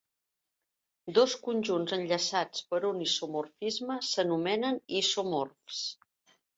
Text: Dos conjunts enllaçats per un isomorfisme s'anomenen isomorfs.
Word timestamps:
Dos 1.17 1.35
conjunts 1.49 1.93
enllaçats 1.99 2.65
per 2.73 2.81
un 2.91 3.05
isomorfisme 3.09 4.01
s'anomenen 4.11 4.85
isomorfs. 5.05 5.89